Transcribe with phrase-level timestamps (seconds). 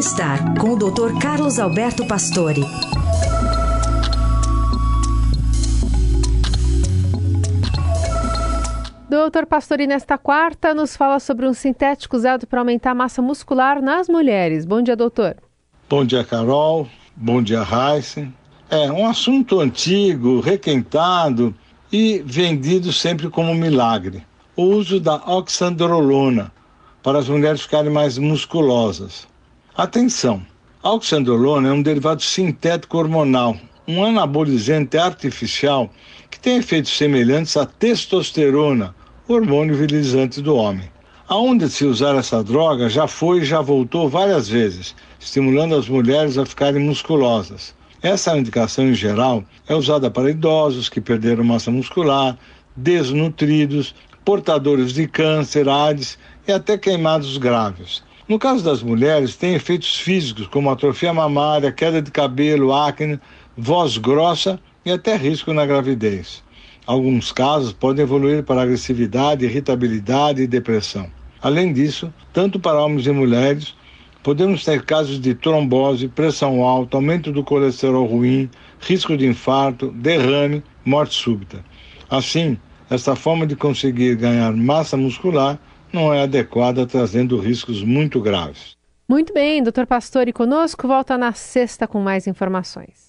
[0.00, 1.18] Bem-estar com o Dr.
[1.20, 2.62] Carlos Alberto Pastore.
[9.10, 13.82] Doutor Pastore, nesta quarta, nos fala sobre um sintético usado para aumentar a massa muscular
[13.82, 14.64] nas mulheres.
[14.64, 15.36] Bom dia, doutor.
[15.86, 16.88] Bom dia, Carol.
[17.14, 18.32] Bom dia, Heisen.
[18.70, 21.54] É um assunto antigo, requentado
[21.92, 24.24] e vendido sempre como milagre.
[24.56, 26.50] O uso da oxandrolona
[27.02, 29.28] para as mulheres ficarem mais musculosas.
[29.80, 30.42] Atenção!
[30.82, 33.56] Oxandrolona é um derivado sintético hormonal,
[33.88, 35.88] um anabolizante artificial
[36.30, 38.94] que tem efeitos semelhantes à testosterona,
[39.26, 40.92] hormônio virilizante do homem.
[41.26, 46.36] Aonde se usar essa droga já foi e já voltou várias vezes, estimulando as mulheres
[46.36, 47.74] a ficarem musculosas.
[48.02, 52.36] Essa indicação em geral é usada para idosos que perderam massa muscular,
[52.76, 53.94] desnutridos,
[54.26, 58.02] portadores de câncer, AIDS e até queimados graves.
[58.30, 63.18] No caso das mulheres, tem efeitos físicos como atrofia mamária, queda de cabelo, acne,
[63.56, 66.40] voz grossa e até risco na gravidez.
[66.86, 71.10] Alguns casos podem evoluir para agressividade, irritabilidade e depressão.
[71.42, 73.74] Além disso, tanto para homens e mulheres,
[74.22, 80.62] podemos ter casos de trombose, pressão alta, aumento do colesterol ruim, risco de infarto, derrame,
[80.84, 81.64] morte súbita.
[82.08, 82.56] Assim,
[82.88, 85.58] esta forma de conseguir ganhar massa muscular
[85.92, 88.76] não é adequada, trazendo riscos muito graves.
[89.08, 93.08] Muito bem, doutor Pastore conosco, volta na sexta com mais informações.